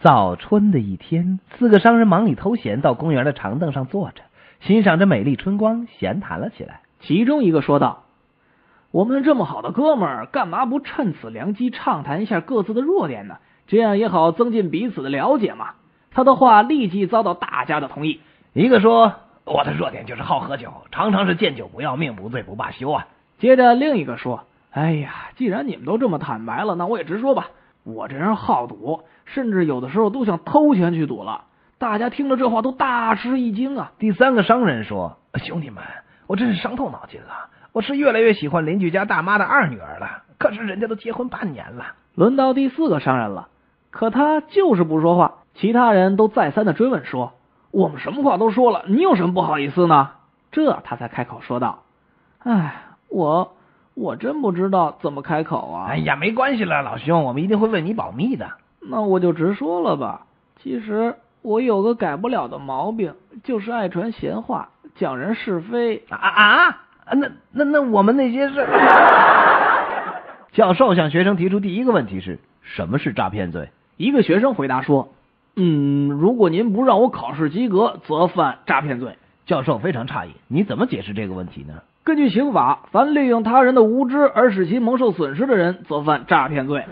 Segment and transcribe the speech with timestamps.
[0.00, 4.22] 早春的一天，四个商人忙里偷闲，到公园的长凳上坐着，
[4.60, 6.80] 欣赏着美丽春光，闲谈了起来。
[7.00, 8.04] 其中一个说道
[8.92, 13.36] ：“我们这么好的哥们儿，干嘛不趁此良机畅谈一下各自的弱点呢？
[13.66, 15.72] 这样也好增进彼此的了解嘛。”
[16.12, 18.20] 他的话立即遭到大家的同意。
[18.54, 19.12] 一个说
[19.44, 23.06] ：“我的弱点就是好喝酒，常常是见酒不要，命不醉不罢休啊。”
[23.38, 27.48] 接着另一个说：“哎呀，既然你们都这么坦白了，那我也直说吧。
[27.84, 31.44] 我这人好赌。”甚至有的时候都想偷钱去赌了。
[31.78, 33.92] 大家听了这话都大吃一惊啊！
[33.98, 35.82] 第三个商人说：“兄弟们，
[36.26, 37.48] 我真是伤透脑筋了。
[37.72, 40.24] 我是越来越喜欢邻居家大妈的二女儿了。
[40.36, 43.48] 可是人家都结婚半年了。”轮到第四个商人了，
[43.90, 45.34] 可他就是不说话。
[45.54, 47.34] 其他人都再三的追问说
[47.70, 50.10] ：“我们什么话都说了，你有什么不好意思呢？”
[50.50, 51.84] 这他才开口说道
[52.42, 53.54] ：“哎，我
[54.00, 58.50] 我真不知道怎么开口啊。”哎呀，没关系了，老兄，我们一定会为你保密的。
[58.80, 60.22] 那我就直说了吧。
[60.62, 66.82] 其实我有个改不了的毛病，就是爱传闲话，讲人是非啊啊！
[67.12, 68.66] 那那那我们那些是……
[70.52, 73.70] 教授向学生提出第一个问题是：什么是诈骗罪？
[73.96, 75.12] 一个学生回答说
[75.56, 79.16] ：“嗯，如果您不让我考试及格，则犯诈骗罪。”
[79.46, 86.84] 教授非常诧异：“你怎么解释这个问题呢？”根据刑法，凡利用他人的无知而使其蒙受损失的人，则犯诈骗罪。